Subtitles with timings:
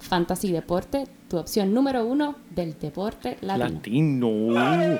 [0.00, 3.68] Fantasy Deporte, tu opción número uno del deporte latino.
[3.68, 4.98] Latino.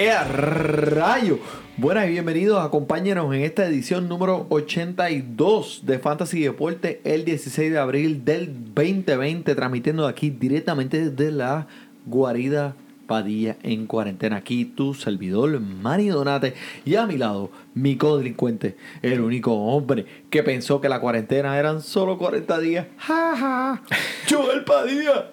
[0.00, 1.40] ¡Eh, rayo!
[1.76, 7.78] Buenas y bienvenidos, acompáñenos en esta edición número 82 de Fantasy Deporte el 16 de
[7.80, 11.66] abril del 2020, transmitiendo aquí directamente desde la
[12.06, 12.76] guarida
[13.08, 14.36] Padilla en cuarentena.
[14.36, 16.54] Aquí tu servidor, Mari Donate.
[16.84, 21.80] Y a mi lado, mi codelincuente, el único hombre que pensó que la cuarentena eran
[21.80, 22.86] solo 40 días.
[22.98, 23.82] ¡Ja, ja!
[24.30, 25.32] ¡Joel Padilla!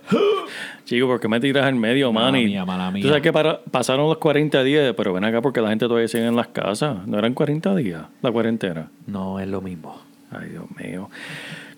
[0.86, 2.44] Chico, ¿por qué me tiras en medio, Mala man?
[2.46, 3.02] mía, mala mía.
[3.04, 6.08] Tú sabes que para- pasaron los 40 días, pero ven acá porque la gente todavía
[6.08, 7.06] sigue en las casas.
[7.08, 8.90] ¿No eran 40 días la cuarentena?
[9.06, 10.00] No es lo mismo.
[10.32, 11.10] Ay, Dios mío.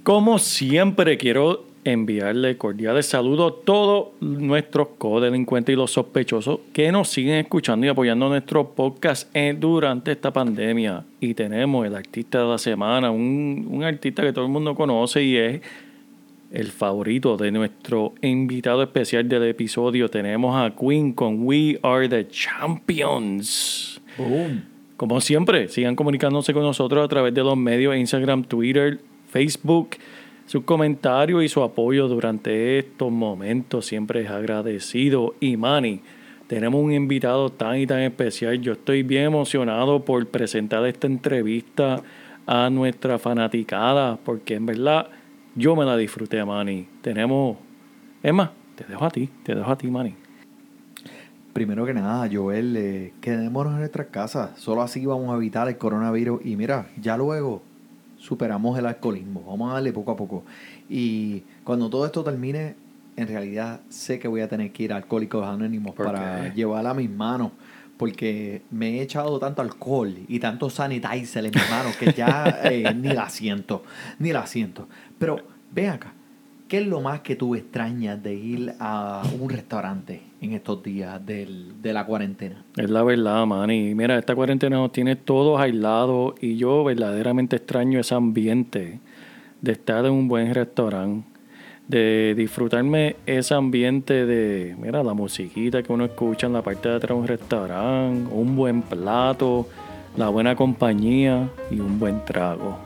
[0.08, 7.10] Como siempre, quiero enviarle cordiales saludos a todos nuestros codelincuentes y los sospechosos que nos
[7.10, 11.04] siguen escuchando y apoyando nuestro podcast eh, durante esta pandemia.
[11.20, 15.22] Y tenemos el artista de la semana, un, un artista que todo el mundo conoce
[15.26, 15.62] y es
[16.54, 20.08] el favorito de nuestro invitado especial del episodio.
[20.08, 24.00] Tenemos a Queen con We Are the Champions.
[24.18, 24.64] Boom.
[24.96, 29.92] Como siempre, sigan comunicándose con nosotros a través de los medios Instagram, Twitter, Facebook.
[30.46, 35.36] Sus comentarios y su apoyo durante estos momentos siempre es agradecido.
[35.40, 36.02] Y Manny,
[36.48, 38.62] tenemos un invitado tan y tan especial.
[38.62, 42.02] Yo estoy bien emocionado por presentar esta entrevista
[42.46, 45.10] a nuestra fanaticada, porque en verdad
[45.56, 46.88] yo me la disfruté, Manny.
[47.02, 47.58] Tenemos.
[48.24, 50.16] Es más, te dejo a ti, te dejo a ti, Manny.
[51.52, 54.52] Primero que nada, Joel, eh, quedémonos en nuestras casas.
[54.58, 56.46] Solo así vamos a evitar el coronavirus.
[56.46, 57.64] Y mira, ya luego
[58.28, 59.44] superamos el alcoholismo.
[59.48, 60.44] Vamos a darle poco a poco.
[60.90, 62.76] Y cuando todo esto termine,
[63.16, 66.90] en realidad sé que voy a tener que ir a Alcohólicos Anónimos ¿Por para llevarla
[66.90, 67.52] a mis manos.
[67.96, 72.94] Porque me he echado tanto alcohol y tanto sanitizer en mis manos que ya eh,
[72.96, 73.84] ni la siento.
[74.20, 74.88] Ni la siento.
[75.18, 75.38] Pero
[75.72, 76.14] ven acá.
[76.68, 81.26] ¿Qué es lo más que tú extrañas de ir a un restaurante en estos días
[81.26, 82.64] del- de la cuarentena?
[82.76, 83.72] Es la verdad, man.
[83.72, 89.00] Y mira, esta cuarentena nos tiene todos aislados y yo verdaderamente extraño ese ambiente
[89.62, 91.28] de estar en un buen restaurante,
[91.88, 96.96] de disfrutarme ese ambiente de, mira, la musiquita que uno escucha en la parte de
[96.96, 99.68] atrás de un restaurante, un buen plato,
[100.16, 102.78] la buena compañía y un buen trago.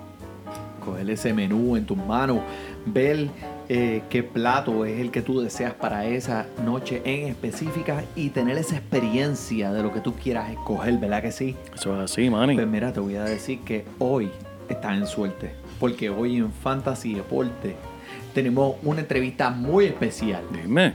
[0.85, 2.39] Coger ese menú en tus manos,
[2.85, 3.27] ver
[3.69, 8.57] eh, qué plato es el que tú deseas para esa noche en específica y tener
[8.57, 11.55] esa experiencia de lo que tú quieras escoger, ¿verdad que sí?
[11.73, 12.53] Eso es así, man.
[12.53, 14.29] Pues mira, te voy a decir que hoy
[14.67, 17.75] estás en suerte, porque hoy en Fantasy Deporte
[18.33, 20.43] tenemos una entrevista muy especial.
[20.51, 20.93] Dime.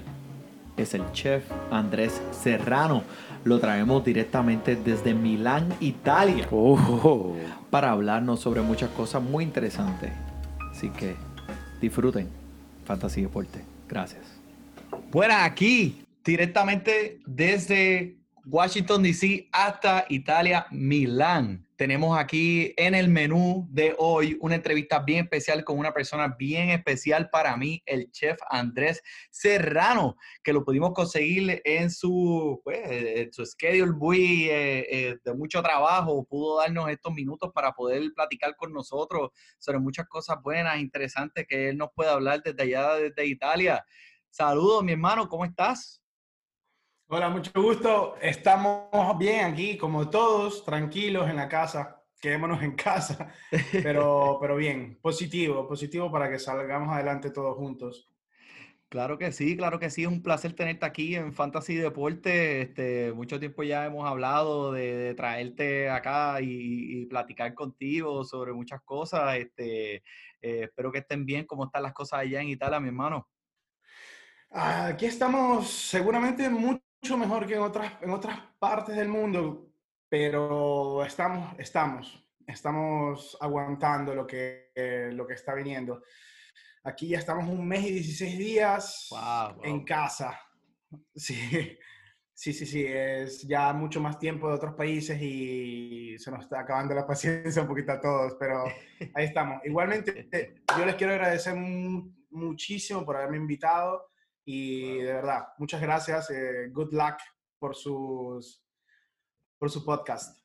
[0.76, 3.02] es el chef Andrés Serrano.
[3.44, 7.36] Lo traemos directamente desde Milán, Italia, Oh,
[7.70, 10.10] para hablarnos sobre muchas cosas muy interesantes.
[10.72, 11.14] Así que
[11.80, 12.28] disfruten
[12.86, 13.62] Fantasy Deporte.
[13.88, 14.22] Gracias.
[15.10, 18.16] Bueno, aquí, directamente desde
[18.46, 19.48] Washington, D.C.
[19.52, 21.65] hasta Italia, Milán.
[21.76, 26.70] Tenemos aquí en el menú de hoy una entrevista bien especial con una persona bien
[26.70, 33.30] especial para mí, el chef Andrés Serrano, que lo pudimos conseguir en su, pues, en
[33.30, 36.24] su schedule muy eh, eh, de mucho trabajo.
[36.24, 39.28] Pudo darnos estos minutos para poder platicar con nosotros
[39.58, 43.84] sobre muchas cosas buenas, interesantes que él nos puede hablar desde allá, desde Italia.
[44.30, 46.00] Saludos, mi hermano, ¿cómo estás?
[47.08, 48.16] Hola, mucho gusto.
[48.20, 52.02] Estamos bien aquí, como todos, tranquilos en la casa.
[52.20, 53.32] Quedémonos en casa,
[53.70, 58.10] pero, pero bien, positivo, positivo para que salgamos adelante todos juntos.
[58.88, 60.02] Claro que sí, claro que sí.
[60.02, 62.62] Es un placer tenerte aquí en Fantasy Deporte.
[62.62, 68.52] Este, mucho tiempo ya hemos hablado de, de traerte acá y, y platicar contigo sobre
[68.52, 69.36] muchas cosas.
[69.36, 70.02] Este, eh,
[70.64, 71.46] espero que estén bien.
[71.46, 73.28] ¿Cómo están las cosas allá en Italia, mi hermano?
[74.50, 76.85] Aquí estamos seguramente mucho
[77.16, 79.70] mejor que en otras, en otras partes del mundo,
[80.08, 84.70] pero estamos, estamos, estamos aguantando lo que,
[85.12, 86.02] lo que está viniendo.
[86.84, 89.10] Aquí ya estamos un mes y 16 días
[89.62, 90.40] en casa.
[91.16, 91.34] Sí,
[92.32, 96.60] sí, sí, sí, es ya mucho más tiempo de otros países y se nos está
[96.60, 98.64] acabando la paciencia un poquito a todos, pero
[99.14, 99.60] ahí estamos.
[99.64, 100.28] Igualmente,
[100.78, 101.54] yo les quiero agradecer
[102.30, 104.06] muchísimo por haberme invitado
[104.46, 106.30] y de verdad, muchas gracias.
[106.30, 107.16] Eh, good luck
[107.58, 108.64] por, sus,
[109.58, 110.38] por su podcast.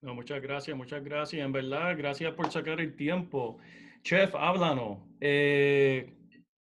[0.00, 1.44] No, muchas gracias, muchas gracias.
[1.44, 3.58] En verdad, gracias por sacar el tiempo.
[4.02, 4.98] Chef, háblanos.
[5.20, 6.16] Eh,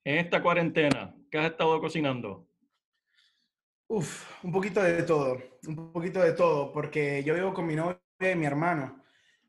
[0.05, 2.49] en esta cuarentena, ¿qué has estado cocinando?
[3.87, 5.39] Uf, un poquito de todo,
[5.69, 9.01] un poquito de todo, porque yo vivo con mi novia y mi hermano.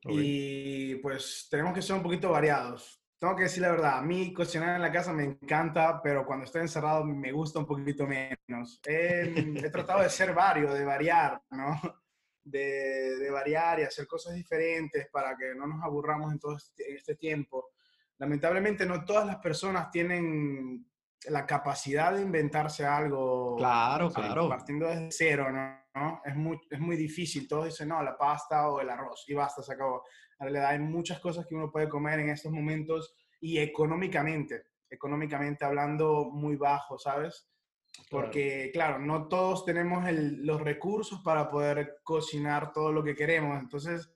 [0.08, 4.32] Y pues tenemos que ser un poquito variados tengo que decir la verdad, a mí
[4.32, 8.80] cocinar en la casa me encanta, pero cuando estoy encerrado me gusta un poquito menos.
[8.86, 11.82] He, tratado de ser varios, de variar, ¿no?
[12.44, 16.94] De, de, variar y hacer cosas diferentes para que no nos aburramos en todo este,
[16.94, 17.72] este tiempo.
[18.20, 20.86] Lamentablemente no todas las personas tienen
[21.28, 23.56] la capacidad de inventarse algo.
[23.58, 24.50] Claro, claro.
[24.50, 26.22] Partiendo desde cero, ¿no?
[26.26, 27.48] Es, muy, es muy difícil.
[27.48, 30.04] Todos dicen, no, la pasta o el arroz y basta, se acabó.
[30.40, 35.66] En realidad hay muchas cosas que uno puede comer en estos momentos y económicamente, económicamente
[35.66, 37.50] hablando muy bajo, ¿sabes?
[38.10, 43.58] Porque, claro, no todos tenemos los recursos para poder cocinar todo lo que queremos.
[43.58, 44.12] Entonces,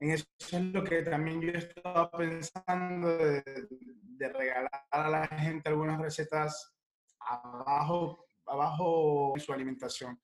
[0.00, 3.42] en eso es lo que también yo estaba pensando de,
[4.16, 6.74] de regalar a la gente algunas recetas
[7.20, 10.18] abajo, abajo en su alimentación.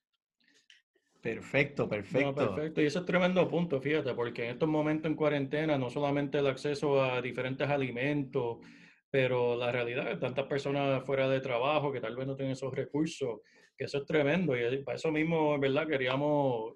[1.20, 2.34] Perfecto, perfecto.
[2.34, 2.82] perfecto.
[2.82, 6.48] Y ese es tremendo punto, fíjate, porque en estos momentos en cuarentena no solamente el
[6.48, 8.58] acceso a diferentes alimentos,
[9.08, 12.74] pero la realidad es tantas personas fuera de trabajo que tal vez no tienen esos
[12.74, 13.40] recursos,
[13.76, 14.56] que eso es tremendo.
[14.56, 16.74] Y para eso mismo, en verdad, queríamos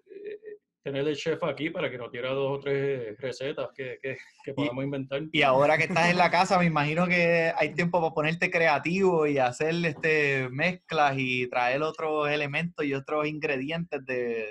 [0.86, 4.84] tener el chef aquí para que nos diera dos o tres recetas que, que, podamos
[4.84, 5.20] inventar.
[5.32, 9.26] Y ahora que estás en la casa, me imagino que hay tiempo para ponerte creativo
[9.26, 14.46] y hacer este, mezclas y traer otros elementos y otros ingredientes de,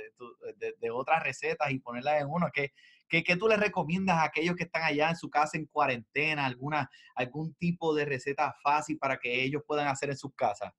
[0.82, 2.48] de, otras recetas y ponerlas en uno.
[2.54, 2.74] ¿Qué,
[3.08, 6.46] qué, qué tú les recomiendas a aquellos que están allá en su casa en cuarentena?
[6.46, 10.74] Alguna, ¿Algún tipo de receta fácil para que ellos puedan hacer en sus casas?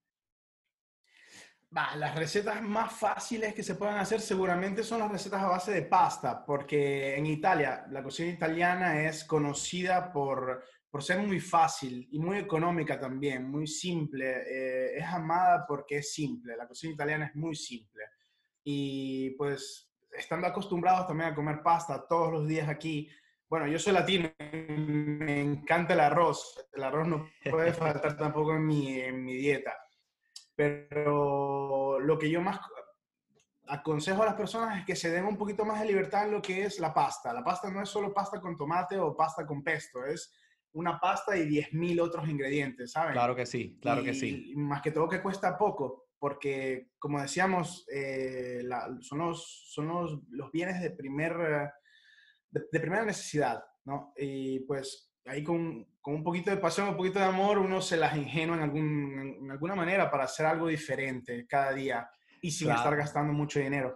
[1.70, 5.82] Las recetas más fáciles que se puedan hacer seguramente son las recetas a base de
[5.82, 12.18] pasta, porque en Italia la cocina italiana es conocida por, por ser muy fácil y
[12.18, 14.42] muy económica también, muy simple.
[14.46, 18.04] Eh, es amada porque es simple, la cocina italiana es muy simple.
[18.62, 23.10] Y pues estando acostumbrados también a comer pasta todos los días aquí,
[23.48, 28.66] bueno, yo soy latino, me encanta el arroz, el arroz no puede faltar tampoco en
[28.66, 29.85] mi, en mi dieta
[30.56, 32.58] pero lo que yo más
[33.68, 36.42] aconsejo a las personas es que se den un poquito más de libertad en lo
[36.42, 37.32] que es la pasta.
[37.32, 40.32] La pasta no es solo pasta con tomate o pasta con pesto, es
[40.72, 43.12] una pasta y 10.000 otros ingredientes, ¿saben?
[43.12, 44.52] Claro que sí, claro que sí.
[44.56, 48.62] más que todo que cuesta poco, porque como decíamos, eh,
[49.00, 51.70] son, los, son los, los, bienes de, primer,
[52.50, 54.12] de primera necesidad, ¿no?
[54.16, 57.96] Y pues ahí con, con, un poquito de pasión, un poquito de amor, uno se
[57.96, 62.08] las ingenua en, algún, en alguna manera para hacer algo diferente cada día
[62.40, 63.92] y sin estar gastando mucho dinero.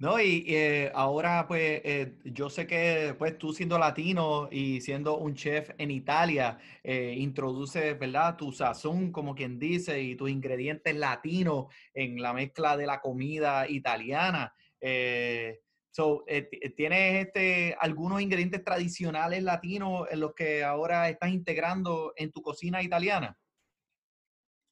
[0.00, 5.18] No, y eh, ahora pues eh, yo sé que pues tú siendo latino y siendo
[5.18, 8.36] un chef en Italia, eh, introduces, ¿verdad?
[8.36, 13.68] Tu sazón, como quien dice, y tus ingredientes latinos en la mezcla de la comida
[13.68, 14.52] italiana.
[14.80, 21.30] Eh, So, eh, eh, ¿Tienes este, algunos ingredientes tradicionales latinos en los que ahora estás
[21.30, 23.36] integrando en tu cocina italiana?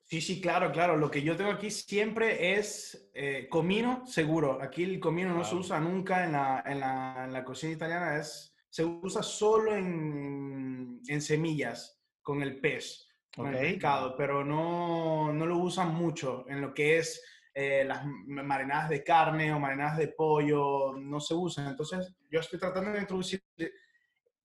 [0.05, 0.97] Sí, sí, claro, claro.
[0.97, 4.63] Lo que yo tengo aquí siempre es eh, comino seguro.
[4.63, 8.17] Aquí el comino no se usa nunca en la, en, la, en la, cocina italiana.
[8.17, 15.33] Es, se usa solo en, en semillas, con el pez, con el pescado, pero no,
[15.33, 17.23] no lo usan mucho en lo que es
[17.61, 21.67] eh, las marinadas de carne o marinadas de pollo no se usan.
[21.67, 23.43] Entonces, yo estoy tratando de introducir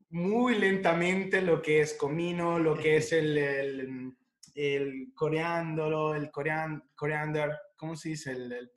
[0.09, 4.17] muy lentamente lo que es comino, lo que es el, el,
[4.55, 8.31] el coriándolo, el coriander, ¿cómo se dice?
[8.31, 8.71] el,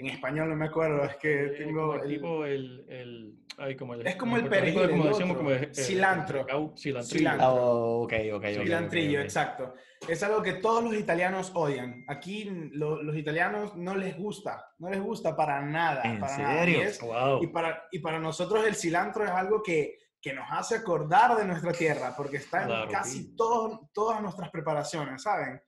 [0.00, 1.94] en español no me acuerdo, es que tengo...
[1.94, 6.46] el, tipo el, el, ay, como el, es como el perejil, como decíamos, como cilantro.
[6.76, 7.30] cilantrillo.
[7.48, 9.74] Oh, ok, ok, Cilantrillo, exacto.
[10.08, 12.04] Es algo que todos los italianos odian.
[12.08, 16.02] Aquí los italianos no les gusta, no les gusta para nada.
[16.04, 16.80] ¿En para serio?
[17.06, 17.38] Nada.
[17.42, 21.44] Y, para, y para nosotros el cilantro es algo que, que nos hace acordar de
[21.44, 23.36] nuestra tierra, porque está en Claro, casi sí.
[23.36, 25.60] todo- todas nuestras preparaciones, ¿saben?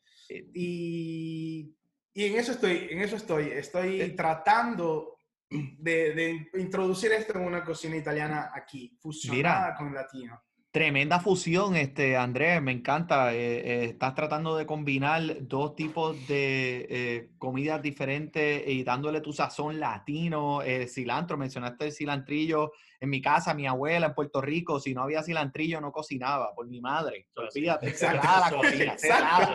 [0.54, 1.74] Y,
[2.14, 4.10] y en eso estoy, en eso estoy, estoy Eh.
[4.10, 5.18] tratando
[5.50, 10.42] de, de introducir esto en una cocina italiana aquí, fusionada con latino.
[10.72, 13.34] Tremenda fusión, este, Andrés, me encanta.
[13.34, 19.34] eh, eh, estás tratando de combinar dos tipos de eh, comidas diferentes y dándole tu
[19.34, 22.72] sazón latino, eh, cilantro, mencionaste el cilantrillo.
[23.00, 26.66] En mi casa, mi abuela en Puerto Rico, si no había cilantrillo no cocinaba, por
[26.66, 27.26] mi madre.
[27.36, 27.58] Así.
[27.58, 29.52] Olvídate, cerrada la cocina, cerrada.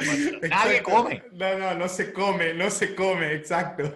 [0.48, 1.24] Nadie come.
[1.32, 3.84] No, no, no se come, no se come, exacto.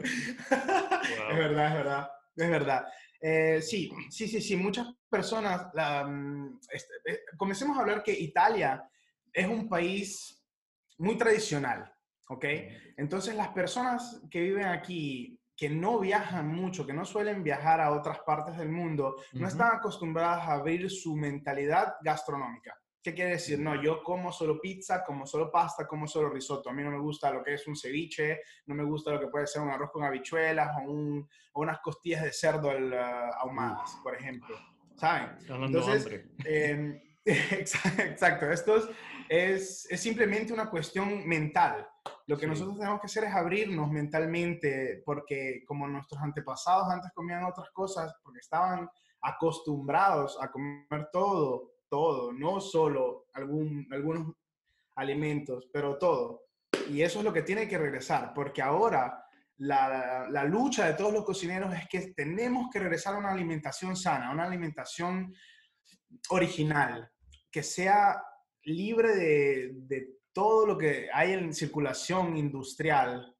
[1.29, 2.85] Es verdad, es verdad, es verdad.
[3.21, 8.11] Eh, sí, sí, sí, sí, muchas personas, la, mm, este, eh, comencemos a hablar que
[8.11, 8.83] Italia
[9.31, 10.43] es un país
[10.97, 11.93] muy tradicional,
[12.29, 12.45] ¿ok?
[12.97, 17.91] Entonces las personas que viven aquí, que no viajan mucho, que no suelen viajar a
[17.91, 22.80] otras partes del mundo, no están acostumbradas a abrir su mentalidad gastronómica.
[23.03, 23.59] ¿Qué quiere decir?
[23.59, 26.69] No, yo como solo pizza, como solo pasta, como solo risotto.
[26.69, 29.27] A mí no me gusta lo que es un ceviche, no me gusta lo que
[29.27, 33.29] puede ser un arroz con habichuelas o, un- o unas costillas de cerdo al, ah,
[33.39, 34.55] ahumadas, por ejemplo.
[34.95, 35.29] ¿Saben?
[35.65, 36.05] Entonces,
[36.45, 38.89] eh, exa- exacto, esto es,
[39.29, 41.87] es, es simplemente una cuestión mental.
[42.27, 42.49] Lo que Sí.
[42.49, 48.13] nosotros tenemos que hacer es abrirnos mentalmente, porque como nuestros antepasados antes comían otras cosas,
[48.23, 48.87] porque estaban
[49.21, 54.33] acostumbrados a comer todo, todo, no solo algún, algunos
[54.95, 56.45] alimentos, pero todo.
[56.89, 59.25] Y eso es lo que tiene que regresar, porque ahora
[59.57, 63.97] la, la lucha de todos los cocineros es que tenemos que regresar a una alimentación
[63.97, 65.35] sana, a una alimentación
[66.29, 67.11] original,
[67.51, 68.23] que sea
[68.63, 73.35] libre de, de todo lo que hay en circulación industrial,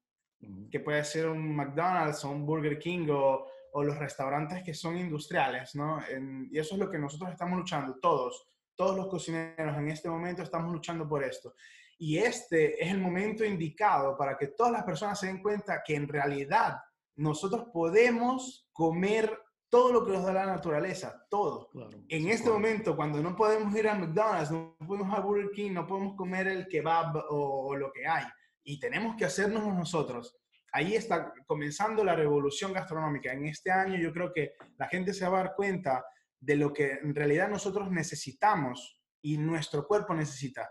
[0.70, 4.96] que puede ser un McDonald's o un Burger King o, o los restaurantes que son
[4.96, 6.00] industriales, ¿no?
[6.08, 10.08] En- y eso es lo que nosotros estamos luchando, todos, todos los cocineros en este
[10.08, 11.54] momento estamos luchando por esto.
[11.98, 15.94] Y este es el momento indicado para que todas las personas se den cuenta que
[15.94, 16.78] en realidad
[17.16, 19.38] nosotros podemos comer
[19.68, 21.68] todo lo que nos da la naturaleza, todo.
[21.70, 21.90] Claro.
[22.08, 22.58] En este claro.
[22.58, 26.14] momento, cuando no podemos ir a McDonald's, no podemos ir a Burger King, no podemos
[26.14, 28.24] comer el kebab o, o lo que hay,
[28.64, 30.36] y tenemos que hacernos nosotros.
[30.72, 33.32] Ahí está comenzando la revolución gastronómica.
[33.32, 36.04] En este año yo creo que la gente se va a dar cuenta
[36.40, 40.68] de lo que en realidad nosotros necesitamos y nuestro cuerpo necesita.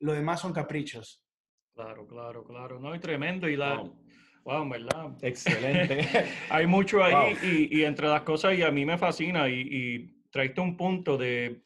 [0.00, 1.24] Lo demás son caprichos.
[1.74, 2.78] Claro, claro, claro.
[2.78, 3.48] No, y tremendo.
[3.48, 3.76] Y la.
[3.76, 4.00] Wow.
[4.44, 5.10] Wow, verdad.
[5.22, 6.06] Excelente.
[6.50, 7.50] Hay mucho ahí Wow.
[7.50, 11.16] y, y entre las cosas, y a mí me fascina, y, y traiste un punto
[11.16, 11.64] de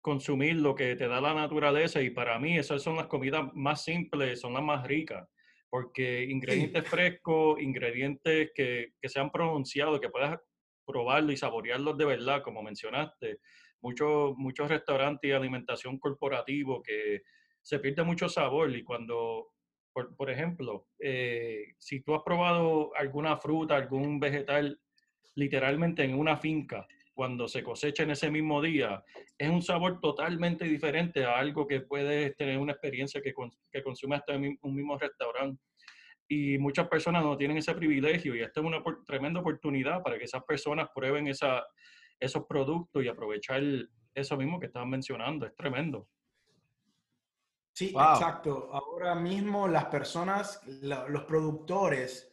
[0.00, 3.82] consumir lo que te da la naturaleza, y para mí esas son las comidas más
[3.82, 5.28] simples, son las más ricas,
[5.74, 10.38] porque ingredientes frescos, ingredientes que, que sean pronunciados, que puedas
[10.86, 13.40] probarlo y saborearlos de verdad, como mencionaste.
[13.82, 17.22] Muchos, muchos restaurantes y alimentación corporativo que
[17.60, 19.48] se pierde mucho sabor y cuando
[19.92, 24.80] por, por ejemplo, eh, si tú has probado alguna fruta, algún vegetal
[25.34, 29.02] literalmente en una finca, cuando se cosecha en ese mismo día,
[29.38, 33.32] es un sabor totalmente diferente a algo que puedes tener una experiencia que,
[33.70, 35.62] que consume hasta en un mismo restaurante.
[36.26, 40.24] Y muchas personas no tienen ese privilegio y esta es una tremenda oportunidad para que
[40.24, 41.64] esas personas prueben esa,
[42.18, 43.62] esos productos y aprovechar
[44.14, 45.46] eso mismo que estaban mencionando.
[45.46, 46.08] Es tremendo.
[47.72, 48.02] Sí, Wow.
[48.14, 48.70] exacto.
[48.72, 52.32] Ahora mismo las personas, la- los productores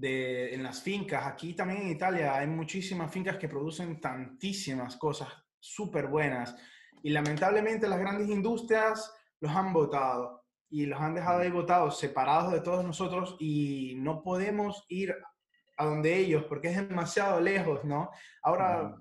[0.00, 5.28] de, en las fincas, aquí también en Italia hay muchísimas fincas que producen tantísimas cosas
[5.58, 6.54] súper buenas
[7.02, 12.52] y lamentablemente las grandes industrias los han botado y los han dejado ahí botados, separados
[12.52, 15.14] de todos nosotros y no podemos ir
[15.76, 18.10] a donde ellos porque es demasiado lejos, ¿no?
[18.42, 18.94] Ahora,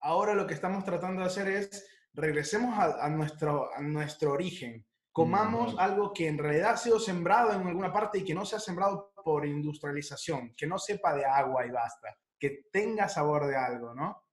[0.00, 4.84] ahora lo que estamos tratando de hacer es regresemos a, a nuestro, a nuestro origen.
[5.12, 5.80] Comamos Ujú.
[5.80, 9.12] algo que en realidad ha sido sembrado en alguna parte y que no sea sembrado
[9.28, 14.24] por industrialización, que no sepa de agua y basta, que tenga sabor de algo, ¿no?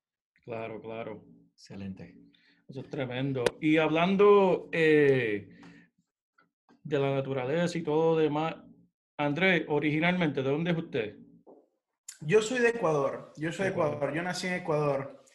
[0.45, 1.21] Claro, claro.
[1.51, 2.15] Excelente.
[2.65, 3.43] Eso es tremendo.
[3.59, 5.49] Y hablando eh,
[6.81, 8.55] de la naturaleza y todo lo demás,
[9.17, 11.17] Andrés, originalmente, ¿de dónde es usted?
[12.21, 13.95] Yo soy de Ecuador, yo soy de Ecuador.
[13.95, 15.25] Ecuador, yo nací en Ecuador.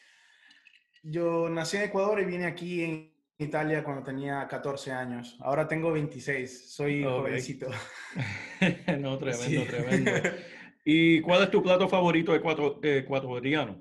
[1.02, 3.09] Yo nací en Ecuador y vine aquí en
[3.44, 5.36] Italia cuando tenía 14 años.
[5.40, 7.68] Ahora tengo 26, soy jovencito.
[8.98, 9.66] no, tremendo, Sí.
[9.66, 10.10] tremendo.
[10.84, 13.78] ¿Y cuál es tu plato favorito ecuato- ecuatoriano?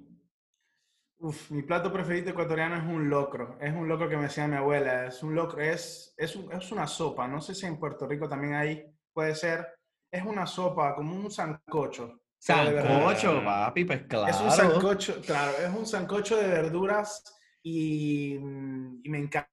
[1.21, 3.57] Uf, mi plato preferido ecuatoriano es un locro.
[3.59, 5.07] Es un locro que me decía mi abuela.
[5.07, 7.27] Es un locro, es, es, un- es una sopa.
[7.27, 9.67] No sé si en Puerto Rico también hay, puede ser.
[10.11, 12.21] Es una sopa, como un sancocho.
[12.37, 14.27] Sancocho, papi, pues claro.
[14.27, 17.21] Es un sancocho, claro, es un sancocho de verduras
[17.63, 19.49] y, mm, y me encanta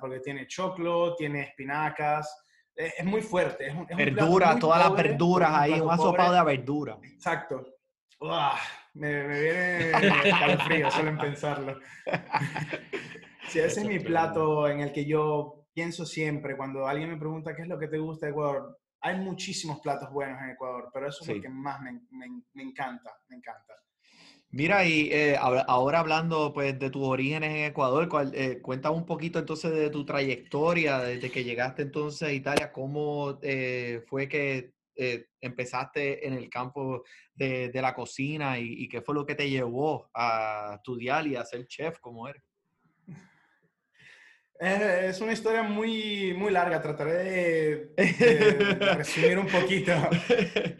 [0.00, 3.66] porque tiene choclo, tiene espinacas, es, es muy fuerte.
[3.68, 6.98] Es un, es un muy todas las verduras ahí, un asopado de verdura.
[7.02, 7.66] Exacto.
[8.20, 8.58] Uah,
[8.94, 9.90] me, me viene
[10.28, 11.78] escalofrío solo en pensarlo.
[13.48, 17.56] Sí, ese es mi plato en el que yo pienso siempre cuando alguien me pregunta
[17.56, 18.78] qué es lo que te gusta de Ecuador.
[19.00, 21.34] Hay muchísimos platos buenos en Ecuador, pero eso es Sí.
[21.36, 23.72] lo que más me, me- me encanta, me encanta.
[24.50, 29.04] Mira, y eh, ahora hablando pues de tus orígenes en Ecuador, cuál- eh, cuéntame un
[29.04, 34.72] poquito entonces de tu trayectoria desde que llegaste entonces a Italia, cómo eh, fue que
[34.96, 37.02] eh, empezaste en el campo
[37.34, 41.36] de, de la cocina y, y qué fue lo que te llevó a estudiar y
[41.36, 42.47] a ser chef como eres.
[44.60, 49.92] Eh, Es una historia muy, muy larga, trataré de, de- de resumir un poquito.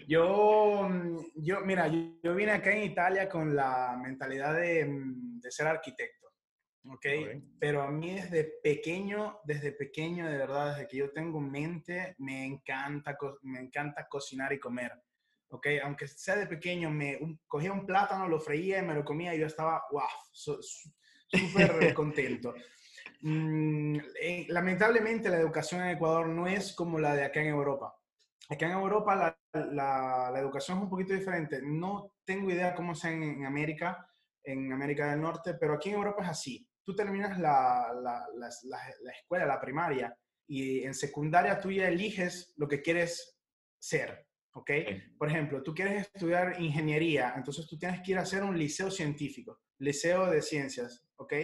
[0.09, 5.41] Yo, mm, yo, mira, yo, yo vine acá en Italia con la mentalidad de, mm,
[5.41, 6.27] de ser arquitecto,
[6.87, 6.93] ¿ok?
[6.97, 7.43] Ok.
[7.61, 12.45] Pero a mí desde pequeño, desde pequeño, de verdad, desde que yo tengo mente, me
[12.45, 14.93] encanta, me encanta cocinar y comer,
[15.51, 15.67] ¿ok?
[15.85, 19.35] Aunque sea de pequeño, me un- cogía un plátano, lo freía y me lo comía
[19.37, 20.59] y yo estaba, wow, so-
[21.29, 21.31] súper
[21.95, 22.55] contento.
[23.21, 27.95] Mm, eh, lamentablemente la educación en Ecuador no es como la de acá en Europa.
[28.49, 29.39] Acá en Europa la,
[29.73, 31.61] la- la educación es un poquito diferente.
[31.63, 34.09] No tengo idea cómo es en, en América,
[34.45, 36.69] en América del Norte, pero aquí en Europa es así.
[36.85, 37.93] Tú terminas la
[39.15, 43.39] escuela, la primaria, y en secundaria tú ya eliges lo que quieres
[43.79, 44.71] ser, ¿ok?
[45.19, 48.91] Por ejemplo, tú quieres estudiar ingeniería, entonces tú tienes que ir a hacer un liceo
[48.91, 51.35] científico, liceo de ciencias, ¿ok?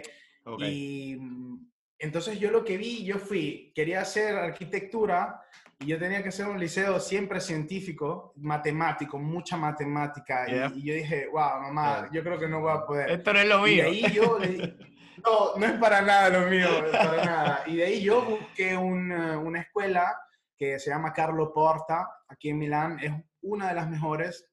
[0.44, 0.62] Ok.
[0.62, 5.40] Y mm, entonces yo lo que vi, yo fui, quería hacer arquitectura
[5.78, 10.46] y yo tenía que hacer un liceo siempre científico, matemático, mucha matemática.
[10.48, 10.72] y- Yeah.
[10.74, 12.10] Y, yo dije, wow, mamá, Yeah.
[12.12, 13.10] yo creo que no voy a poder.
[13.10, 14.06] Esto no es lo Y de mío.
[14.06, 14.38] ahí yo,
[15.24, 17.62] no, no es para nada lo mío, para nada.
[17.66, 20.14] Y de ahí yo busqué una, una escuela
[20.56, 24.48] que se llama Carlo Porta, aquí en Milán, es una de las mejores,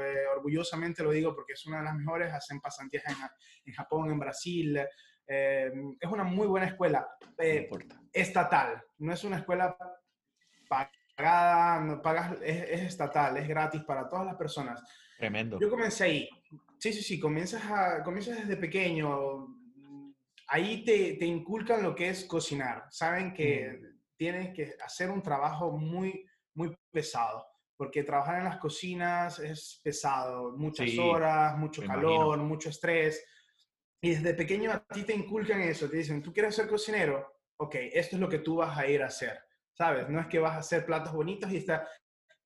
[0.00, 3.16] eh, orgullosamente lo digo porque es una de las mejores, hacen pasantías en,
[3.64, 4.80] en Japón, en Brasil,
[5.26, 7.08] eh, es una muy buena escuela,
[7.38, 7.68] eh,
[8.12, 9.76] estatal, no es una escuela
[10.68, 14.82] pagada, no pagas, es, es estatal, es gratis para todas las personas.
[15.18, 15.58] Tremendo.
[15.60, 16.28] Yo comencé ahí.
[16.78, 19.48] Sí, sí, sí, comienzas, a, comienzas desde pequeño.
[20.48, 22.84] Ahí te, te inculcan lo que es cocinar.
[22.90, 23.80] Saben que
[24.16, 30.56] tienes que hacer un trabajo muy, muy pesado, porque trabajar en las cocinas es pesado,
[30.56, 33.24] muchas Sí, horas, mucho calor, mucho estrés.
[34.00, 37.34] Y desde pequeño a ti te inculcan eso, te dicen, ¿tú quieres ser cocinero?
[37.58, 39.38] Ok, esto es lo que tú vas a ir a hacer,
[39.72, 40.08] ¿sabes?
[40.08, 41.88] No es que vas a hacer platos bonitos y está...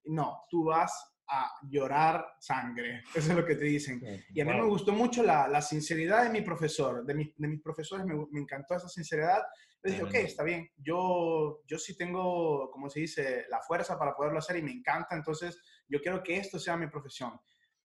[0.04, 0.92] No, tú vas
[1.28, 4.00] a llorar sangre, eso es lo que te dicen.
[4.32, 7.48] Y a mí me gustó mucho la, la sinceridad de mi profesor, de, mi- de
[7.48, 9.42] mis profesores, me, me encantó esa sinceridad.
[9.82, 14.14] Yo dije, ok, está bien, yo, yo sí tengo, como se dice, la fuerza para
[14.14, 17.32] poderlo hacer y me encanta, entonces yo quiero que esto sea mi profesión.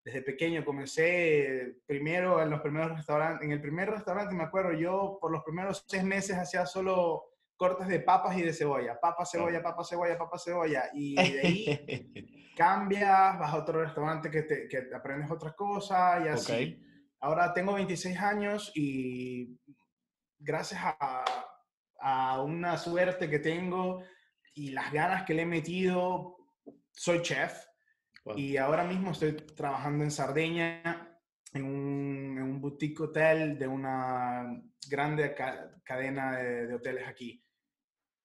[0.06, 5.18] Desde pequeño comencé primero en los primeros restaurantes, en el primer restaurante me acuerdo, yo
[5.20, 7.24] por los primeros seis meses hacía solo
[7.58, 12.54] cortes de papas y de cebolla, papa, cebolla, papa, cebolla, papa, cebolla, y de ahí
[12.56, 16.82] cambias, vas a otro restaurante que te, que te aprendes otra cosa y así.
[17.20, 19.60] Ahora tengo 26 años y
[20.38, 21.26] gracias a,
[22.00, 24.04] a una suerte que tengo
[24.54, 26.38] y las ganas que le he metido,
[26.92, 27.66] soy chef.
[28.26, 28.38] Wow.
[28.38, 30.82] Y ahora mismo estoy trabajando en Sardeña,
[31.54, 37.42] en un, en un boutique hotel de una grande ca- cadena de, de hoteles aquí.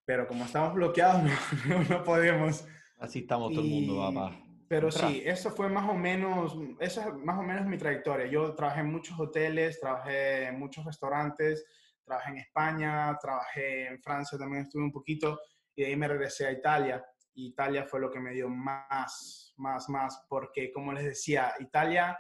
[0.06, 1.22] Pero como estamos bloqueados,
[1.68, 2.66] no, no- podemos.
[2.98, 4.36] Así estamos todo el mundo, Y- papá.
[4.68, 5.08] Pero Entra.
[5.08, 8.26] sí, eso fue más o menos, esa es más o menos mi trayectoria.
[8.26, 11.66] Yo trabajé en muchos hoteles, trabajé en muchos restaurantes,
[12.04, 15.40] trabajé en España, trabajé en Francia también estuve un poquito
[15.74, 17.04] y de ahí me regresé a Italia.
[17.34, 22.18] Italia fue lo que me dio más, más, más, porque como les decía, Italia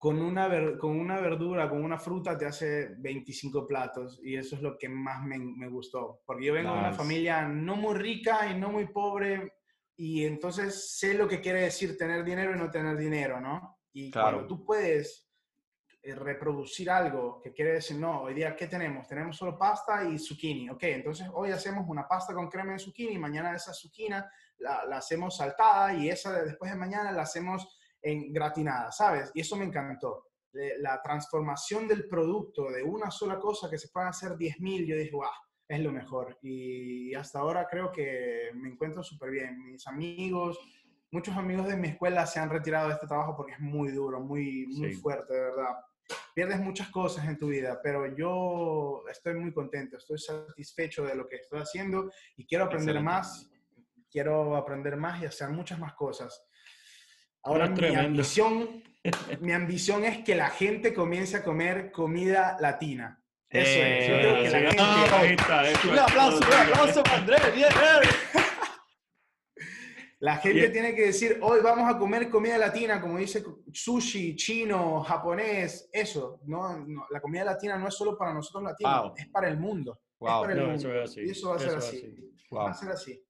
[0.00, 4.54] con una, ver- con una verdura, con una fruta te hace 25 platos y eso
[4.54, 6.22] es lo que más me, me gustó.
[6.24, 9.54] Porque yo vengo de una familia no muy rica y no muy pobre,
[9.96, 13.78] y entonces sé lo que quiere decir tener dinero y no tener dinero, ¿no?
[13.92, 14.36] Y Claro.
[14.36, 15.27] cuando tú puedes
[16.14, 19.06] reproducir algo que quiere decir, no, hoy día, ¿qué tenemos?
[19.06, 20.70] Tenemos solo pasta y zucchini.
[20.70, 24.16] Ok, entonces hoy hacemos una pasta con crema de zucchini, mañana esa zucchini
[24.58, 29.30] la, la hacemos saltada y esa de después de mañana la hacemos en gratinada, ¿sabes?
[29.34, 30.26] Y eso me encantó.
[30.54, 34.96] Eh, La transformación del producto de una sola cosa que se pueden hacer 10.000, yo
[34.96, 35.26] dije, wow,
[35.68, 36.38] es lo mejor.
[36.42, 39.72] Y hasta ahora creo que me encuentro súper bien.
[39.72, 40.58] Mis amigos,
[41.10, 44.20] muchos amigos de mi escuela se han retirado de este trabajo porque es muy duro,
[44.20, 45.00] muy, muy Sí.
[45.00, 45.76] fuerte, de verdad.
[46.34, 51.26] Pierdes muchas cosas en tu vida, pero yo estoy muy contento, estoy satisfecho de lo
[51.28, 53.04] que estoy haciendo y quiero aprender Excelente.
[53.04, 53.50] más,
[54.10, 56.44] quiero aprender más y hacer muchas más cosas.
[57.42, 58.08] Ahora Ah, mi tremendo.
[58.08, 58.82] ambición,
[59.40, 63.22] mi ambición es que la gente comience a comer comida latina.
[63.50, 64.08] Eso es.
[64.08, 67.02] Yo Eh, creo que la sí, gente- ah, ahí está, eso Un aplauso, un aplauso
[67.02, 67.54] para Andrés.
[67.54, 67.68] Bien.
[70.20, 70.72] La gente Bien.
[70.72, 76.40] tiene que decir, hoy vamos a comer comida latina, como dice sushi, chino, japonés, eso.
[76.46, 79.14] No, no, la comida latina no es solo para nosotros latinos, Wow.
[79.16, 80.00] es para el mundo.
[80.18, 80.28] Wow.
[80.28, 80.78] Es para el No, mundo.
[80.80, 81.96] eso es así, Y eso va a ser eso es así.
[81.98, 82.32] así.
[82.52, 82.66] Va Wow.
[82.68, 83.24] a ser así.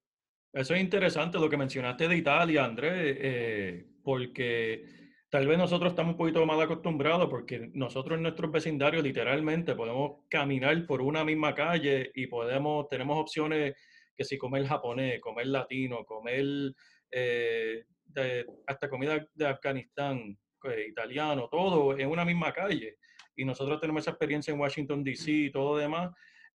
[0.51, 4.87] Eso es interesante lo que mencionaste de Italia, Andrés, eh, porque
[5.29, 10.25] tal vez nosotros estamos un poquito mal acostumbrados porque nosotros en nuestros vecindarios literalmente podemos
[10.31, 13.75] caminar por una misma calle y podemos, tenemos opciones
[14.19, 16.75] que si comer japonés, comer latino, comer
[17.11, 22.97] eh, de- hasta comida de Afganistán, eh, italiano, todo en una misma calle.
[23.37, 25.31] Y nosotros tenemos esa experiencia en Washington, D.C.
[25.31, 26.11] y todo demás.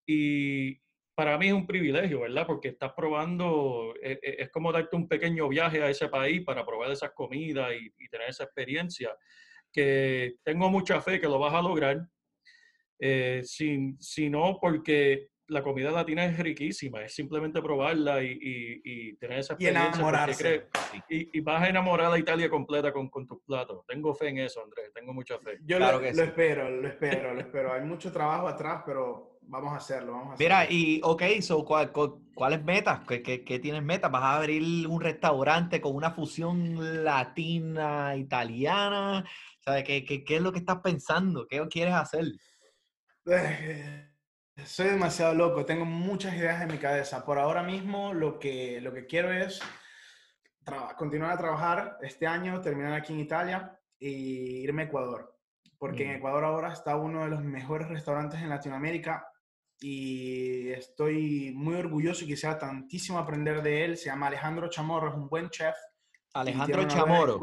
[0.06, 0.78] Y
[1.16, 2.46] para mí es un privilegio, ¿verdad?
[2.46, 6.66] Porque estás probando, eh, eh, es como darte un pequeño viaje a ese país para
[6.66, 9.16] probar esas comidas y, y tener esa experiencia,
[9.72, 12.06] que tengo mucha fe que lo vas a lograr,
[13.00, 18.82] eh, si, si no porque la comida latina es riquísima, es simplemente probarla y, y-
[18.84, 19.90] y tener esa Y experiencia.
[20.04, 20.68] porque enamorarse.
[21.10, 23.86] y, y vas a enamorar a la Italia completa con, con tus platos.
[23.88, 25.60] Tengo fe en eso, Andrés, tengo mucha fe.
[25.66, 26.30] Yo Claro lo, que lo sí.
[26.30, 27.74] espero, lo espero, lo espero.
[27.74, 30.56] Hay mucho trabajo atrás, pero vamos a hacerlo, vamos a hacerlo.
[30.56, 33.02] Mira, y ok, so, ¿cuál, cuál- ¿cuáles metas?
[33.08, 34.10] ¿Qué, qué, qué tienes metas?
[34.12, 39.26] ¿Vas a abrir un restaurante con una fusión latina, italiana?
[39.60, 39.84] ¿Sabes?
[39.84, 41.46] ¿Qué, qué, qué es lo que estás pensando?
[41.48, 42.24] ¿Qué quieres hacer?
[44.66, 47.26] Soy demasiado loco, tengo muchas ideas en mi cabeza.
[47.26, 49.60] Por ahora mismo lo que, lo que quiero es
[50.98, 55.36] continuar a trabajar este año, terminar aquí en Italia y irme a Ecuador.
[55.78, 56.16] Porque en Mm.
[56.18, 59.28] Ecuador ahora está uno de los mejores restaurantes en Latinoamérica
[59.80, 63.98] y estoy muy orgulloso y quisiera tantísimo aprender de él.
[63.98, 65.76] Se llama Alejandro Chamorro, es un buen chef.
[66.36, 67.42] Alejandro Chamorro.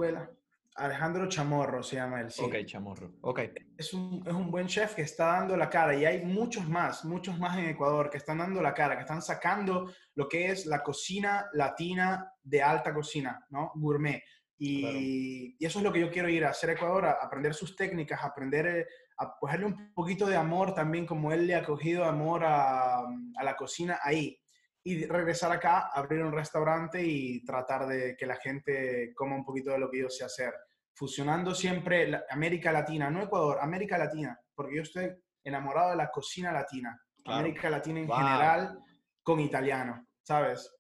[0.77, 3.13] Alejandro Chamorro se llama él, sí Ok, Chamorro.
[3.23, 3.41] Ok.
[3.77, 7.05] es un, es un buen chef que está dando la cara y hay muchos más,
[7.05, 10.67] muchos más en Ecuador que están dando la cara, que están sacando lo que es
[10.67, 13.73] la cocina latina de alta cocina, ¿no?
[13.75, 14.23] Gourmet.
[14.59, 17.55] Y, y eso es lo que yo quiero ir a hacer a Ecuador, a aprender
[17.55, 18.87] sus técnicas, a aprender eh,
[19.21, 23.45] a cogerle un poquito de amor también, como él le ha cogido amor a, a
[23.45, 24.39] la cocina ahí.
[24.83, 29.71] Y regresar acá, abrir un restaurante y tratar de que la gente coma un poquito
[29.73, 30.55] de lo que yo sé hacer
[30.95, 35.11] fusionando siempre la- América Latina, no Ecuador, América Latina, porque yo estoy
[35.45, 37.41] enamorado de la cocina latina, Claro.
[37.41, 38.17] América Latina en Wow.
[38.17, 38.79] general,
[39.23, 40.61] con italiano, ¿sabes?
[40.61, 40.71] Eso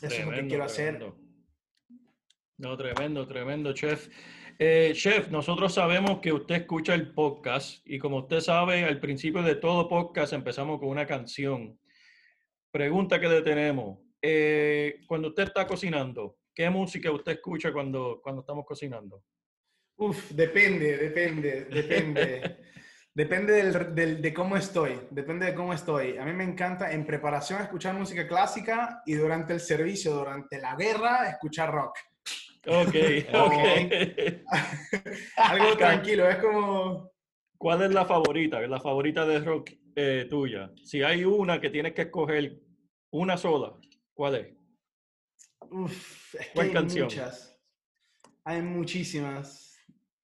[0.00, 0.96] es lo que Tremendo, quiero hacer.
[0.98, 1.18] tremendo.
[2.58, 4.08] No, tremendo, tremendo, chef.
[4.58, 9.42] Eh, chef, nosotros sabemos que usted escucha el podcast y como usted sabe, al principio
[9.42, 11.78] de todo podcast empezamos con una canción.
[12.82, 13.98] Pregunta que le tenemos.
[14.22, 19.24] eh, cuando usted está cocinando, ¿qué música usted escucha cuando, cuando estamos cocinando?
[19.96, 22.56] Uf, depende, depende, depende.
[23.14, 26.18] depende del- del- de cómo estoy, depende de cómo estoy.
[26.18, 30.76] A mí me encanta en preparación escuchar música clásica y durante el servicio, durante la
[30.76, 31.98] guerra, escuchar rock.
[32.64, 32.94] Ok,
[33.34, 34.44] ok.
[35.36, 37.10] Algo tranquilo, es como...
[37.56, 38.60] ¿Cuál es la favorita?
[38.68, 40.70] La favorita de rock eh, tuya.
[40.84, 42.67] Si hay una que tienes que escoger
[43.10, 43.74] una sola,
[44.14, 44.54] ¿cuál es?
[45.70, 47.04] Uf, es que ¿Cuál hay canción?
[47.04, 47.60] muchas.
[48.44, 49.76] Hay muchísimas.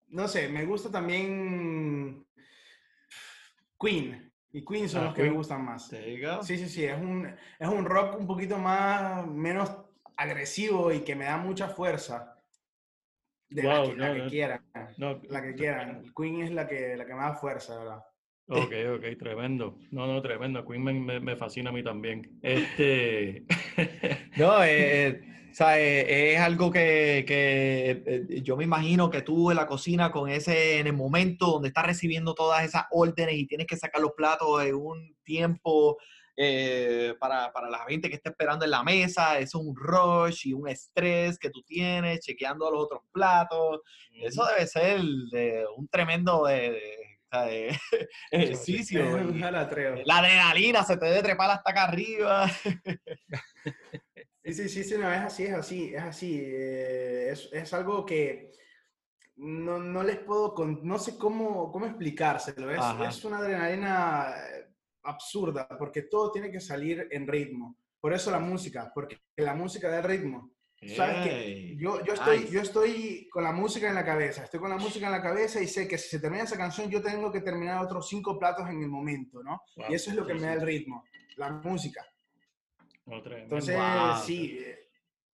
[0.08, 2.26] No sé, me gusta también
[3.78, 4.32] Queen.
[4.52, 5.88] Y Queen son Ah, los que me gustan más.
[5.88, 6.84] Sí, sí, sí.
[6.84, 9.70] Es un, es un rock un poquito más, menos
[10.16, 12.40] agresivo y que me da mucha fuerza.
[13.50, 14.28] De la Wow, que, la que no.
[14.30, 14.64] quieran.
[14.96, 16.04] No, La que quieran.
[16.16, 18.04] Queen es la que, la que me da fuerza, ¿verdad?
[18.48, 19.78] Ok, ok, tremendo.
[19.90, 20.64] No, no, tremendo.
[20.66, 22.38] Queen me, me- fascina a mí también.
[22.42, 23.44] Este.
[24.36, 25.20] No, eh, eh,
[25.52, 29.66] o sea, eh, es algo que, que, eh, yo me imagino que tú en la
[29.68, 33.76] cocina con ese, en el momento donde estás recibiendo todas esas órdenes y tienes que
[33.76, 35.98] sacar los platos en un tiempo
[36.36, 40.48] eh, para, para la gente que está esperando en la mesa, eso es un rush
[40.48, 43.82] y un estrés que tú tienes chequeando los otros platos.
[44.20, 47.68] Eso debe ser de un tremendo de, de- de
[48.30, 49.04] ejercicio.
[49.38, 49.96] Jalatreo.
[50.06, 52.46] La adrenalina se te debe trepar hasta acá arriba.
[54.46, 56.38] Sí, sí, sí, sí, no, es así, es así, es así.
[56.44, 58.52] eh, es, es algo que
[59.36, 62.70] no, no les puedo, con- no sé cómo, cómo explicárselo.
[62.70, 64.66] Es, es una adrenalina eh,
[65.04, 67.78] absurda, porque todo tiene que salir en ritmo.
[67.98, 70.50] Por eso la música, porque la música da ritmo.
[70.88, 72.52] Sabes Ey, yo, yo, estoy, nice.
[72.52, 75.60] yo estoy con la música en la cabeza, estoy con la música en la cabeza
[75.60, 78.68] y sé que si se termina esa canción yo tengo que terminar otros cinco platos
[78.68, 79.62] en el momento, ¿no?
[79.76, 79.86] Wow.
[79.90, 81.04] Y eso es lo que me da el ritmo,
[81.36, 82.04] la música.
[83.06, 84.16] Entonces, Wow.
[84.24, 84.88] sí, eh,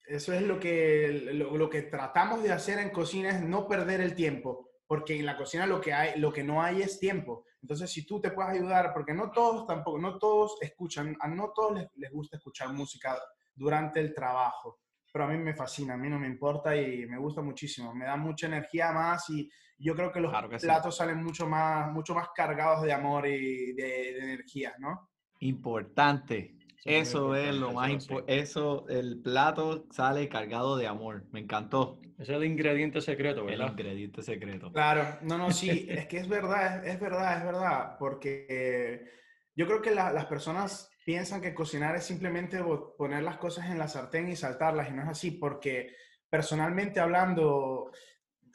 [0.07, 4.01] eso es lo que, lo, lo que tratamos de hacer en cocina es no perder
[4.01, 7.45] el tiempo, porque en la cocina lo que, hay, lo que no hay es tiempo.
[7.63, 11.53] Entonces, si tú te puedes ayudar, porque no todos tampoco, no todos escuchan, a no
[11.55, 13.17] todos les, les gusta escuchar música
[13.55, 14.81] durante el trabajo,
[15.13, 18.05] pero a mí me fascina, a mí no me importa y me gusta muchísimo, me
[18.05, 20.67] da mucha energía más y yo creo que los Claro que sí.
[20.67, 25.11] platos salen mucho más, mucho más cargados de amor y de, de energía, ¿no?
[25.41, 26.55] Importante.
[26.85, 28.41] Eso Eso es lo más importante.
[28.41, 31.25] Eso, el plato sale cargado de amor.
[31.31, 31.99] Me encantó.
[32.19, 33.71] Ese es el ingrediente secreto, El ¿verdad?
[33.73, 34.73] ingrediente secreto.
[34.73, 39.11] Claro, no, no, sí, es que es verdad, es, es verdad, es verdad, porque eh,
[39.57, 42.63] yo creo que la- las personas piensan que cocinar es simplemente
[42.97, 45.89] poner las cosas en la sartén y saltarlas, y no es así, porque
[46.29, 47.91] personalmente hablando,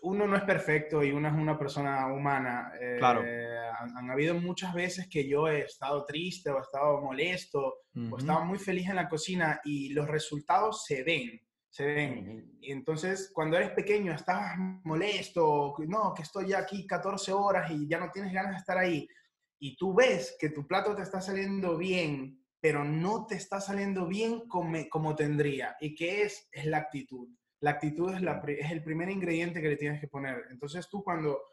[0.04, 2.72] uno no es perfecto y uno es una persona humana.
[2.80, 3.22] eh, Claro.
[3.78, 8.00] Han, han habido muchas veces que yo he estado triste o he estado molesto o
[8.00, 8.18] Ujú.
[8.20, 12.12] estaba muy feliz en la cocina y los resultados se ven, se ven.
[12.30, 12.58] Ujú.
[12.62, 17.86] Y entonces, cuando eres pequeño, estás molesto, no, que estoy ya aquí 14 horas y
[17.89, 19.06] ya no tienes ganas de estar ahí.
[19.60, 24.08] Y tú ves que tu plato te está saliendo bien, pero no te está saliendo
[24.08, 25.78] bien como, como tendría.
[25.80, 26.49] ¿Y qué es?
[26.51, 27.30] Es la actitud.
[27.60, 30.47] La actitud es, la, es el primer ingrediente que le tienes que poner.
[30.49, 31.43] Entonces tú cuando,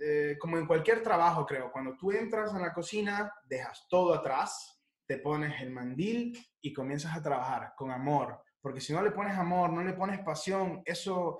[0.00, 4.82] eh, como en cualquier trabajo creo, cuando tú entras a la cocina, dejas todo atrás,
[5.06, 8.42] te pones el mandil y comienzas a trabajar con amor.
[8.60, 11.38] Porque si no le pones amor, no le pones pasión, eso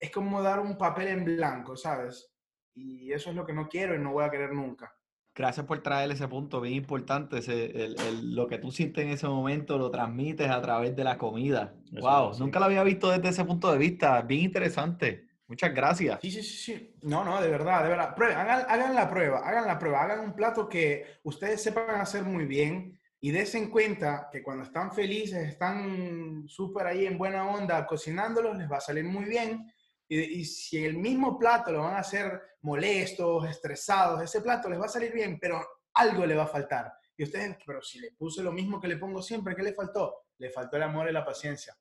[0.00, 2.34] es como dar un papel en blanco, ¿sabes?
[2.74, 4.92] Y eso es lo que no quiero y no voy a querer nunca.
[5.34, 7.38] Gracias por traer ese punto bien importante.
[7.38, 11.04] ese- el- el- lo que tú sientes en ese momento lo transmites a través de
[11.04, 11.74] la comida.
[11.90, 14.20] Eso wow, nunca lo había visto desde ese punto de vista.
[14.22, 15.28] Bien interesante.
[15.46, 16.18] Muchas gracias.
[16.22, 16.94] Sí, sí, sí, sí.
[17.02, 18.14] No, no, de verdad, de verdad.
[18.14, 22.24] Prueben, hagan, hagan la prueba, hagan la prueba, hagan un plato que ustedes sepan hacer
[22.24, 27.46] muy bien y des en cuenta que cuando están felices, están súper ahí en buena
[27.46, 29.70] onda cocinándolos, les va a salir muy bien.
[30.08, 34.80] Y, y si el mismo plato lo van a hacer molestos, estresados, ese plato les
[34.80, 36.92] va a salir bien, pero algo le va a faltar.
[37.16, 40.24] Y ustedes, pero si le puse lo mismo que le pongo siempre, ¿qué le faltó?
[40.38, 41.76] Le faltó el amor y la paciencia.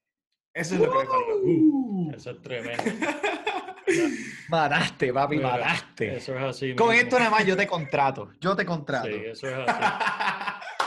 [0.54, 1.38] Eso es lo que le faltó.
[1.44, 2.84] Uh, Eso es tremendo.
[4.50, 6.18] mataste, papi, Mira, mataste.
[6.18, 6.76] Eso es así.
[6.76, 7.02] Con mismo.
[7.04, 8.32] esto nada más yo te contrato.
[8.40, 9.08] Yo te contrato.
[9.08, 9.84] Sí, eso es así.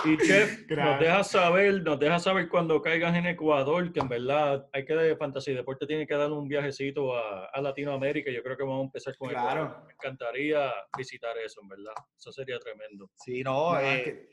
[0.05, 4.69] Y Chef, nos deja saber, nos deja saber cuando caigas en Ecuador, que en verdad
[4.73, 8.31] hay que, Fantasy Deporte tiene que dar un viajecito a, a Latinoamérica.
[8.31, 9.63] Yo creo que vamos a empezar con Claro.
[9.65, 9.87] Ecuador.
[9.87, 11.95] Me encantaría visitar eso, en verdad.
[12.19, 13.11] Eso sería tremendo.
[13.17, 14.29] Sí, no, No, eh, es que-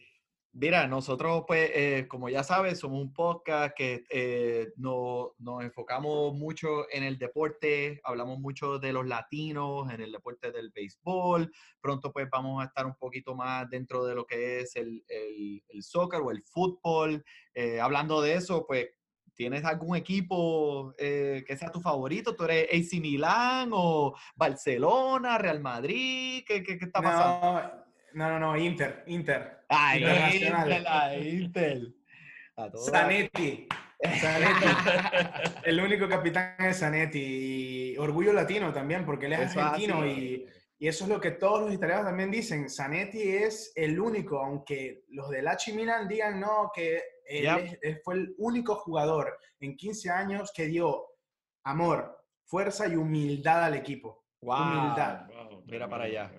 [0.54, 6.34] Mira, nosotros, pues, eh, como ya sabes, somos un podcast que eh, no- nos enfocamos
[6.34, 11.50] mucho en el deporte, hablamos mucho de los latinos, en el deporte del béisbol.
[11.80, 15.64] Pronto, pues, vamos a estar un poquito más dentro de lo que es el, el-
[15.70, 17.24] el soccer o el fútbol.
[17.54, 18.90] Eh, hablando de eso, pues,
[19.34, 22.36] ¿tienes algún equipo eh, que sea tu favorito?
[22.36, 26.44] ¿Tú eres AC Milán o Barcelona, Real Madrid?
[26.46, 27.81] ¿Qué, qué- qué está pasando?
[28.14, 29.66] No, no, no, Inter, Inter.
[29.70, 30.86] Ay, Internacional.
[32.58, 32.92] A todas.
[32.92, 33.68] Zanetti.
[34.20, 34.66] Zanetti.
[35.64, 37.94] El único capitán es Zanetti.
[37.94, 40.46] Y orgullo latino también, porque él es argentino y,
[40.78, 42.70] y eso es lo que todos los italianos también dicen.
[42.70, 47.80] Zanetti es el único, aunque los del AC Milan digan no, que él, Yep.
[47.82, 51.06] él fue el único jugador en 15 años que dio
[51.64, 54.26] amor, fuerza y humildad al equipo.
[54.42, 54.58] Wow.
[54.58, 55.28] Humildad.
[55.28, 56.32] Wow, Mira para allá.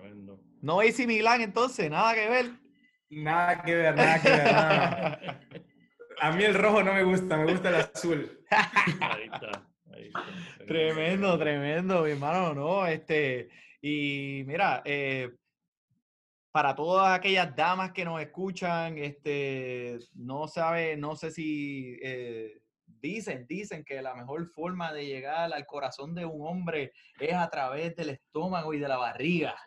[0.63, 2.51] No AC Milán, entonces, nada que ver.
[3.09, 4.53] Nada que ver, nada que ver.
[4.53, 5.53] no.
[6.21, 8.45] A mí el rojo no me gusta, me gusta el azul.
[8.49, 9.67] Ahí está.
[9.93, 10.65] Ahí está.
[10.65, 12.87] Tremendo, tremendo, mi hermano, ¿no?
[12.87, 13.49] Este,
[13.81, 15.35] y mira, eh,
[16.49, 23.45] para todas aquellas damas que nos escuchan, este, no sabe, no sé si eh, dicen,
[23.49, 27.97] dicen que la mejor forma de llegar al corazón de un hombre es a través
[27.97, 29.57] del estómago y de la barriga.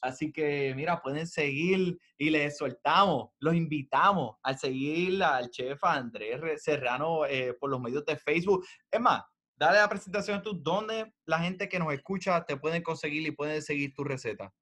[0.00, 6.62] Así que, mira, pueden seguir y les soltamos, los invitamos a seguir al chef Andrés
[6.62, 8.64] Serrano eh, por los medios de Facebook.
[8.90, 9.22] Es más,
[9.56, 13.32] dale la presentación a tú, donde la gente que nos escucha te pueden conseguir y
[13.32, 14.52] pueden seguir tu receta.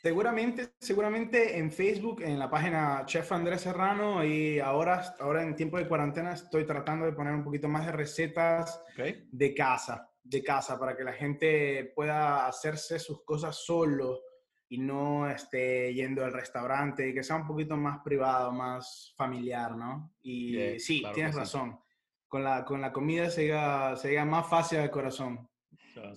[0.00, 5.76] Seguramente, seguramente en Facebook, en la página Chef Andrés Serrano, y ahora, ahora en tiempo
[5.76, 10.78] de cuarentena estoy tratando de poner un poquito más de recetas de casa, de casa,
[10.78, 14.20] para que la gente pueda hacerse sus cosas solo
[14.68, 20.12] y no esté yendo al restaurante que sea un poquito más privado, más familiar, ¿no?
[20.22, 21.40] Y sí, claro tienes sí.
[21.40, 21.80] razón.
[22.26, 25.48] con la, con la comida se llega, se llega más fácil al corazón.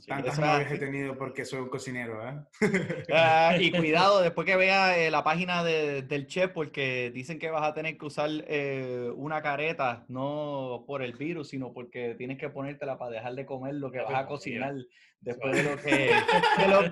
[0.07, 2.33] Tantas novias he tenido porque soy un cocinero, ¿eh?
[3.13, 7.49] Ah, y cuidado, después que vea eh, la página de, del chef, porque dicen que
[7.49, 12.37] vas a tener que usar eh, una careta, no por el virus, sino porque tienes
[12.37, 14.75] que ponértela para dejar de comer lo que vas a cocinar
[15.21, 16.11] después de lo que,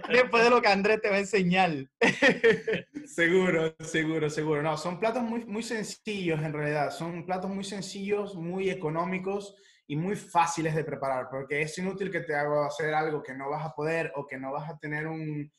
[0.10, 1.72] después de lo que Andrés te va a enseñar.
[3.06, 4.62] seguro, seguro, seguro.
[4.62, 6.92] No, son platos muy, muy sencillos en realidad.
[6.92, 9.56] Son platos muy sencillos, muy económicos
[9.90, 13.50] y muy fáciles de preparar, porque es inútil que te haga hacer algo que no
[13.50, 15.52] vas a poder o que no vas a tener un,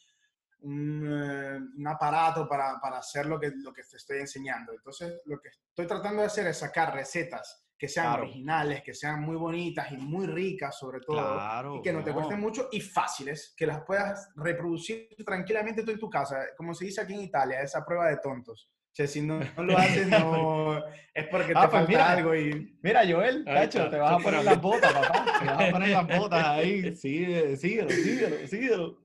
[0.60, 4.72] un, eh, aparato para, para, hacer lo que, lo que te estoy enseñando.
[4.72, 9.20] Entonces, lo que estoy tratando de hacer es sacar recetas que sean originales, que sean
[9.20, 13.52] muy bonitas y muy ricas sobre todo, y que no te cuesten mucho y fáciles,
[13.56, 17.62] que las puedas reproducir tranquilamente tú en tu casa, como se dice aquí en Italia,
[17.62, 18.70] esa prueba de tontos.
[18.90, 20.82] O sea, si no, lo haces, no
[21.14, 22.76] es porque ah, te pues falta algo y...
[22.82, 25.38] Mira, Joel, cacho, te vas a poner las botas, papá.
[25.38, 26.94] Te vas a poner las botas ahí.
[26.96, 28.98] Sí, síguelo, síguelo, síguelo.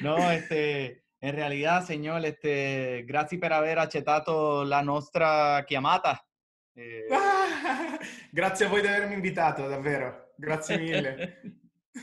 [0.00, 1.04] No, este...
[1.22, 6.26] En realidad, señor, este, grazie per aver accettato la nostra chiamata.
[6.74, 7.04] Eh...
[8.32, 10.32] grazie a voi di avermi invitato, davvero.
[10.38, 11.42] Grazie mille.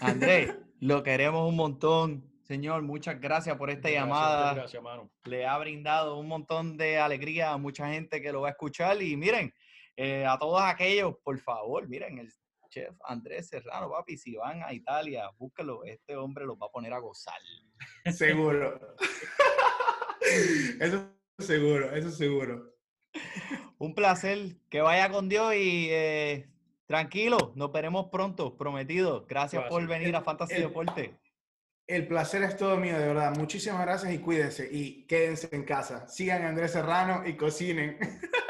[0.02, 2.37] André, lo queremos un montón.
[2.48, 4.54] Señor, muchas gracias por esta llamada.
[4.54, 5.12] Gracias, mano.
[5.26, 9.02] Le ha brindado un montón de alegría a mucha gente que lo va a escuchar.
[9.02, 9.54] Y miren,
[9.98, 12.32] eh, a todos aquellos, por favor, miren, el
[12.70, 15.84] chef Andrés Serrano, papi, si van a Italia, búsquelo.
[15.84, 17.40] Este hombre los va a poner a gozar.
[18.14, 18.96] Seguro.
[20.80, 22.74] eso seguro, eso seguro.
[23.78, 24.56] Un placer.
[24.70, 26.50] Que vaya con Dios y eh,
[26.86, 29.26] tranquilo, nos veremos pronto, prometido.
[29.28, 31.14] Gracias, por venir a Fantasy Deporte.
[31.88, 33.34] El placer es todo mío, de verdad.
[33.38, 36.06] Muchísimas gracias y cuídense y quédense en casa.
[36.10, 37.98] Sigan a Andrés Serrano y cocinen.